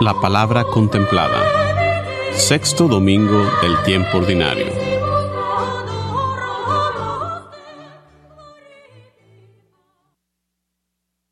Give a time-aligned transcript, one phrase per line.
[0.00, 2.32] La palabra contemplada.
[2.32, 4.72] Sexto domingo del tiempo ordinario.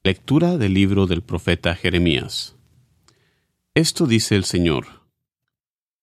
[0.03, 2.57] Lectura del libro del profeta Jeremías.
[3.73, 5.09] Esto dice el Señor.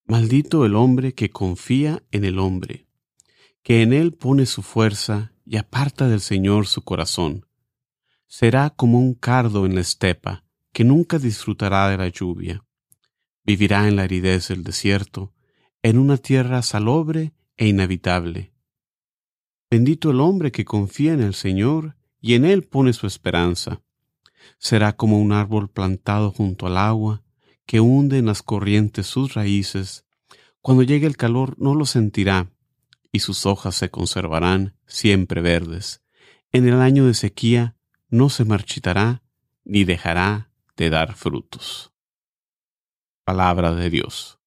[0.07, 2.87] Maldito el hombre que confía en el hombre,
[3.61, 7.45] que en él pone su fuerza y aparta del Señor su corazón.
[8.25, 10.45] Será como un cardo en la estepa,
[10.75, 12.61] que nunca disfrutará de la lluvia.
[13.45, 15.31] Vivirá en la aridez del desierto,
[15.81, 18.51] en una tierra salobre e inhabitable.
[19.71, 23.84] Bendito el hombre que confía en el Señor y en Él pone su esperanza.
[24.57, 27.23] Será como un árbol plantado junto al agua,
[27.65, 30.05] que hunde en las corrientes sus raíces.
[30.59, 32.51] Cuando llegue el calor no lo sentirá,
[33.13, 36.03] y sus hojas se conservarán siempre verdes.
[36.51, 37.77] En el año de sequía
[38.09, 39.23] no se marchitará,
[39.63, 41.91] ni dejará de dar frutos.
[43.26, 44.40] Palabra de Dios.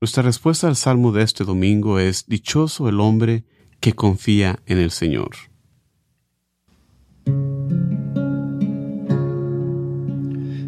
[0.00, 3.44] Nuestra respuesta al salmo de este domingo es Dichoso el hombre
[3.80, 5.36] que confía en el Señor.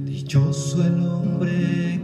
[0.04, 1.99] Dichoso el hombre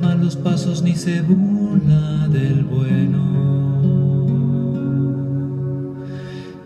[0.00, 3.22] malos pasos ni se burla del bueno,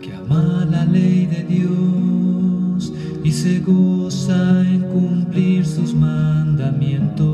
[0.01, 2.93] que ama la ley de Dios
[3.23, 7.25] y se goza en cumplir sus mandamientos.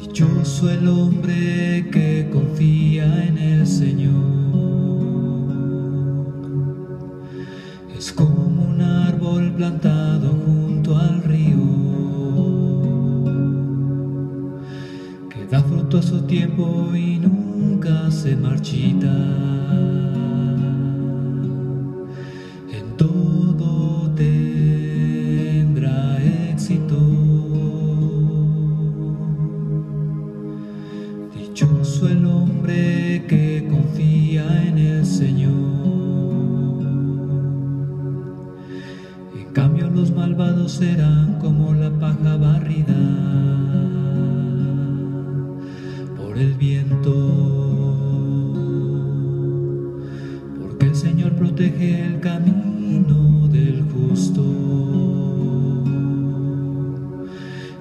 [0.00, 4.14] Dichoso el hombre que confía en el Señor.
[7.96, 10.32] Es como un árbol plantado
[16.26, 20.15] tiempo y nunca se marchita.
[50.96, 54.42] Señor protege el camino del justo.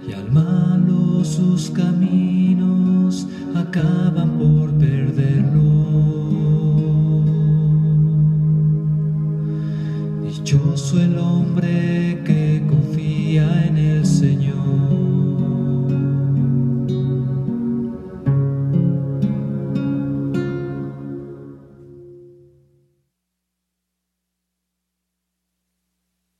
[0.05, 3.25] Y al malo sus caminos
[3.55, 5.34] acaban por perderlo.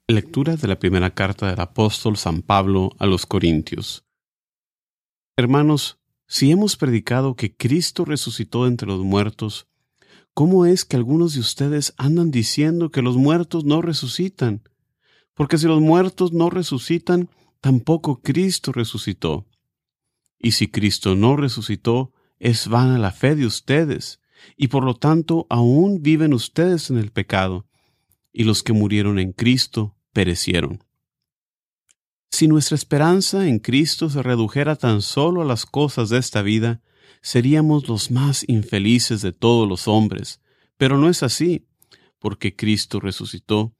[0.08, 4.06] Lectura de la primera carta del apóstol San Pablo a los Corintios.
[5.36, 9.68] Hermanos, si hemos predicado que Cristo resucitó entre los muertos,
[10.36, 14.62] ¿cómo es que algunos de ustedes andan diciendo que los muertos no resucitan?
[15.34, 19.48] Porque si los muertos no resucitan, tampoco Cristo resucitó.
[20.38, 24.22] Y si Cristo no resucitó, es vana la fe de ustedes,
[24.56, 27.66] y por lo tanto aún viven ustedes en el pecado,
[28.32, 30.82] y los que murieron en Cristo perecieron.
[32.32, 36.82] Si nuestra esperanza en Cristo se redujera tan solo a las cosas de esta vida,
[37.22, 40.42] seríamos los más infelices de todos los hombres,
[40.78, 41.68] pero no es así,
[42.18, 43.76] porque Cristo resucitó,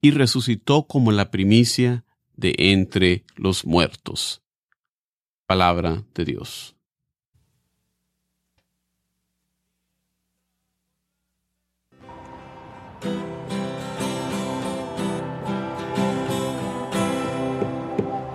[0.00, 2.04] y resucitó como la primicia
[2.36, 4.42] de entre los muertos.
[5.46, 6.76] Palabra de Dios.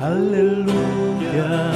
[0.06, 1.75] Aleluya.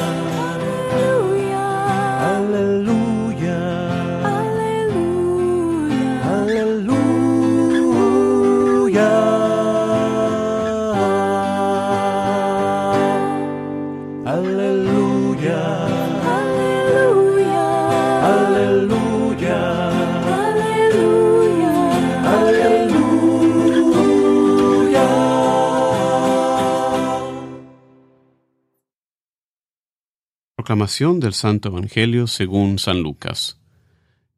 [30.70, 33.58] Proclamación del Santo Evangelio según San Lucas.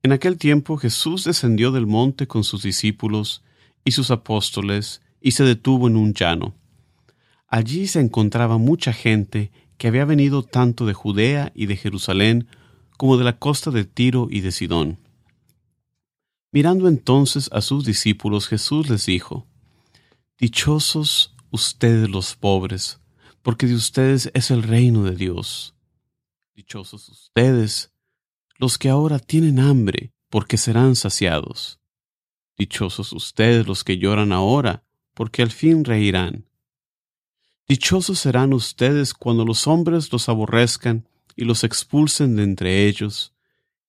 [0.02, 3.44] En aquel tiempo Jesús descendió del monte con sus discípulos
[3.84, 6.54] y sus apóstoles y se detuvo en un llano.
[7.50, 12.48] Allí se encontraba mucha gente que había venido tanto de Judea y de Jerusalén
[12.96, 15.00] como de la costa de Tiro y de Sidón.
[16.54, 19.48] Mirando entonces a sus discípulos, Jesús les dijo,
[20.40, 23.02] Dichosos ustedes los pobres,
[23.42, 25.76] porque de ustedes es el reino de Dios.
[26.54, 27.94] Dichosos ustedes
[28.58, 31.80] los que ahora tienen hambre, porque serán saciados.
[32.58, 34.84] Dichosos ustedes los que lloran ahora,
[35.14, 36.46] porque al fin reirán.
[37.68, 41.08] Dichosos serán ustedes cuando los hombres los aborrezcan
[41.38, 43.34] y los expulsen de entre ellos,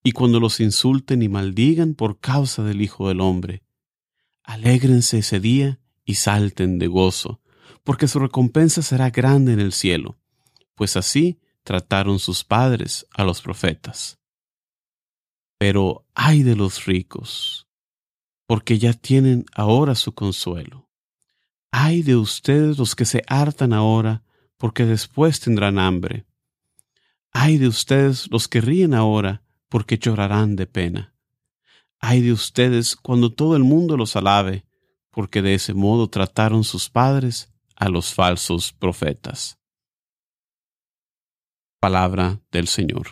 [0.04, 3.64] y cuando los insulten y maldigan por causa del Hijo del Hombre.
[4.44, 7.40] Alégrense ese día y salten de gozo,
[7.82, 10.16] porque su recompensa será grande en el cielo,
[10.76, 14.18] pues así trataron sus padres a los profetas.
[15.58, 17.68] Pero ay de los ricos,
[18.46, 20.88] porque ya tienen ahora su consuelo.
[21.70, 24.24] Ay de ustedes los que se hartan ahora,
[24.58, 26.26] porque después tendrán hambre.
[27.32, 31.14] Ay de ustedes los que ríen ahora, porque llorarán de pena.
[31.98, 34.66] Ay de ustedes cuando todo el mundo los alabe,
[35.10, 39.61] porque de ese modo trataron sus padres a los falsos profetas.
[41.82, 43.08] Palabra del Señor.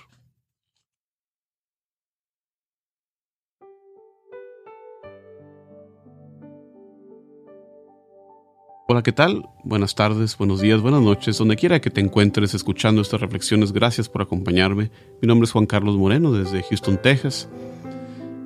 [8.87, 9.49] Hola, ¿qué tal?
[9.65, 14.09] Buenas tardes, buenos días, buenas noches, donde quiera que te encuentres escuchando estas reflexiones, gracias
[14.09, 14.93] por acompañarme.
[15.21, 17.49] Mi nombre es Juan Carlos Moreno desde Houston, Texas.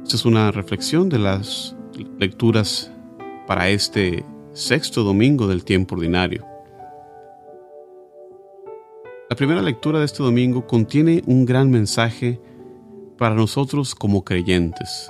[0.05, 1.77] Esta es una reflexión de las
[2.19, 2.91] lecturas
[3.47, 4.25] para este
[4.55, 6.54] sexto domingo del tiempo ordinario.
[9.35, 12.41] La primera lectura de este domingo contiene un gran mensaje
[13.19, 15.09] para nosotros como creyentes.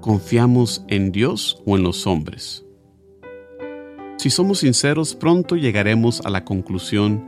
[0.00, 2.64] ¿Confiamos en Dios o en los hombres?
[4.16, 7.22] Si somos sinceros, pronto llegaremos a la conclusión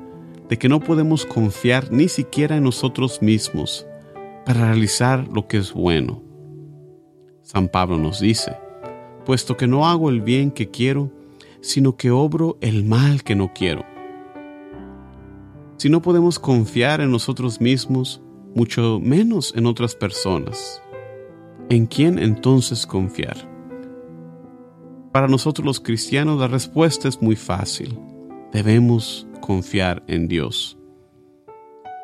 [0.48, 3.86] de que no podemos confiar ni siquiera en nosotros mismos
[4.46, 6.22] para realizar lo que es bueno.
[7.42, 8.56] San Pablo nos dice,
[9.26, 11.12] puesto que no hago el bien que quiero,
[11.60, 13.95] sino que obro el mal que no quiero.
[15.78, 18.22] Si no podemos confiar en nosotros mismos,
[18.54, 20.82] mucho menos en otras personas,
[21.68, 23.36] ¿en quién entonces confiar?
[25.12, 27.98] Para nosotros los cristianos la respuesta es muy fácil.
[28.52, 30.78] Debemos confiar en Dios.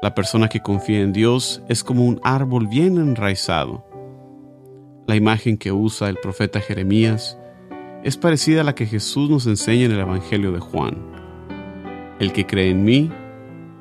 [0.03, 3.87] La persona que confía en Dios es como un árbol bien enraizado.
[5.07, 7.39] La imagen que usa el profeta Jeremías
[8.05, 10.99] es parecida a la que Jesús nos enseña en el Evangelio de Juan.
[12.19, 13.11] El que cree en mí,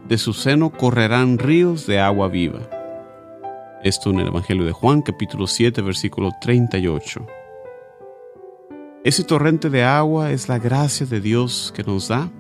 [0.08, 2.62] de su seno correrán ríos de agua viva.
[3.84, 7.26] Esto en el Evangelio de Juan capítulo 7 versículo 38.
[9.04, 12.32] Ese torrente de agua es la gracia de Dios que nos da.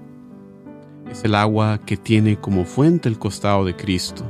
[1.09, 4.23] Es el agua que tiene como fuente el costado de Cristo.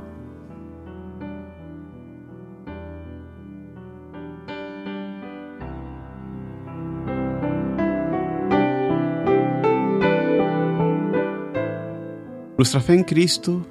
[12.62, 13.66] Nuestra fe en Cristo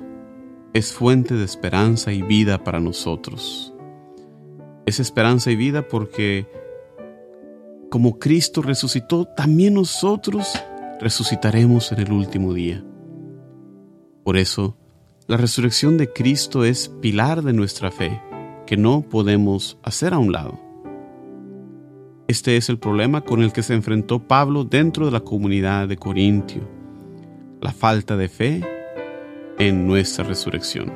[0.73, 3.73] es fuente de esperanza y vida para nosotros.
[4.85, 6.49] Es esperanza y vida porque
[7.89, 10.61] como Cristo resucitó, también nosotros
[10.99, 12.85] resucitaremos en el último día.
[14.25, 14.77] Por eso,
[15.29, 18.21] la resurrección de Cristo es pilar de nuestra fe,
[18.67, 20.59] que no podemos hacer a un lado.
[22.27, 25.97] Este es el problema con el que se enfrentó Pablo dentro de la comunidad de
[25.97, 26.69] Corintio,
[27.61, 28.80] la falta de fe
[29.61, 30.91] en nuestra resurrección.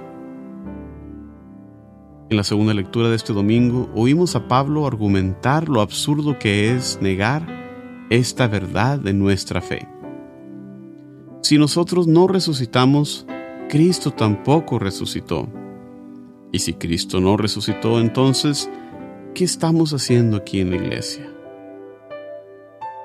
[2.30, 6.98] En la segunda lectura de este domingo oímos a Pablo argumentar lo absurdo que es
[7.02, 7.46] negar
[8.08, 9.86] esta verdad de nuestra fe.
[11.42, 13.26] Si nosotros no resucitamos,
[13.68, 15.46] Cristo tampoco resucitó.
[16.50, 18.70] Y si Cristo no resucitó, entonces,
[19.34, 21.30] ¿qué estamos haciendo aquí en la iglesia?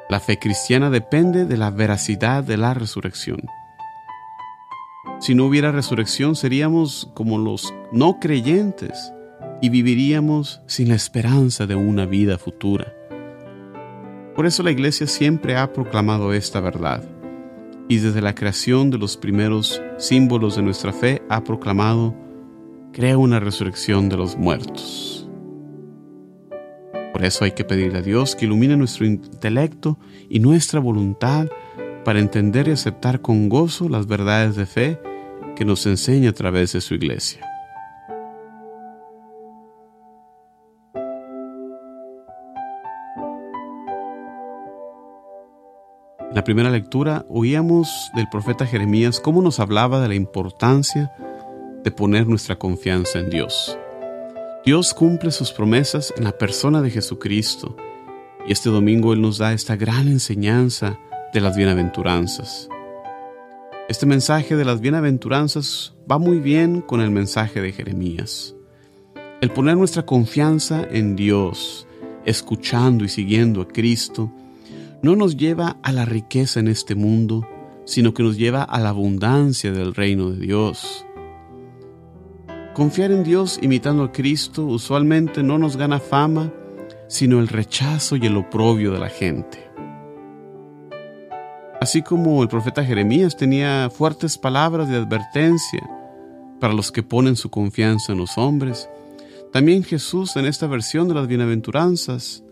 [0.09, 3.41] La fe cristiana depende de la veracidad de la resurrección.
[5.19, 9.11] Si no hubiera resurrección seríamos como los no creyentes
[9.61, 12.93] y viviríamos sin la esperanza de una vida futura.
[14.35, 17.03] Por eso la Iglesia siempre ha proclamado esta verdad
[17.89, 22.15] y desde la creación de los primeros símbolos de nuestra fe ha proclamado,
[22.93, 25.27] crea una resurrección de los muertos.
[27.11, 29.97] Por eso hay que pedirle a Dios que ilumine nuestro intelecto
[30.29, 31.47] y nuestra voluntad
[32.09, 34.99] para entender y aceptar con gozo las verdades de fe
[35.55, 37.47] que nos enseña a través de su iglesia.
[46.29, 51.13] En la primera lectura oíamos del profeta Jeremías cómo nos hablaba de la importancia
[51.83, 53.77] de poner nuestra confianza en Dios.
[54.65, 57.77] Dios cumple sus promesas en la persona de Jesucristo
[58.47, 60.97] y este domingo Él nos da esta gran enseñanza
[61.33, 62.69] de las bienaventuranzas.
[63.87, 68.55] Este mensaje de las bienaventuranzas va muy bien con el mensaje de Jeremías.
[69.41, 71.87] El poner nuestra confianza en Dios,
[72.25, 74.31] escuchando y siguiendo a Cristo,
[75.01, 77.47] no nos lleva a la riqueza en este mundo,
[77.85, 81.05] sino que nos lleva a la abundancia del reino de Dios.
[82.73, 86.51] Confiar en Dios imitando a Cristo usualmente no nos gana fama,
[87.07, 89.68] sino el rechazo y el oprobio de la gente.
[91.81, 95.89] Así como el profeta Jeremías tenía fuertes palabras de advertencia
[96.59, 98.89] para los que ponen su confianza en los hombres,
[99.53, 102.43] también Jesús en esta versión de las bienaventuranzas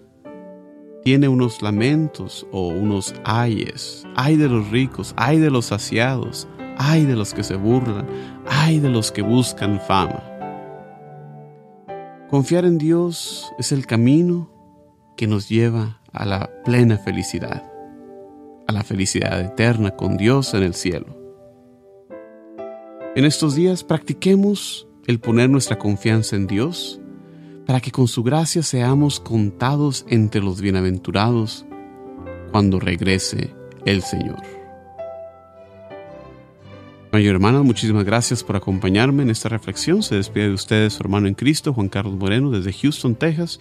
[1.03, 4.05] tiene unos lamentos o unos ayes.
[4.15, 8.07] Ay de los ricos, ay de los saciados, ay de los que se burlan,
[8.49, 10.23] ay de los que buscan fama.
[12.29, 14.49] Confiar en Dios es el camino
[15.15, 17.63] que nos lleva a la plena felicidad,
[18.67, 21.17] a la felicidad eterna con Dios en el cielo.
[23.15, 26.99] En estos días practiquemos el poner nuestra confianza en Dios
[27.65, 31.65] para que con su gracia seamos contados entre los bienaventurados
[32.51, 33.53] cuando regrese
[33.85, 34.41] el Señor.
[37.11, 40.03] Mayor hermana, muchísimas gracias por acompañarme en esta reflexión.
[40.03, 43.59] Se despide de ustedes su hermano en Cristo, Juan Carlos Moreno, desde Houston, Texas,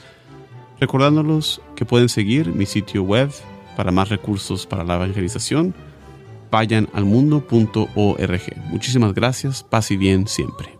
[0.80, 3.30] recordándolos que pueden seguir mi sitio web
[3.76, 5.74] para más recursos para la evangelización.
[6.50, 8.42] Vayan al mundo.org.
[8.70, 10.75] Muchísimas gracias, paz y bien siempre.